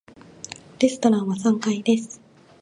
[0.79, 2.19] レストランは三階です。